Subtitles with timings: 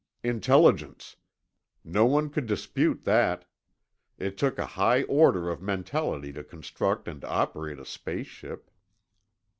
[0.23, 1.15] Intelligence.
[1.83, 3.45] No one could dispute that.
[4.17, 8.71] It took a high order of mentality to construct and operate a space ship.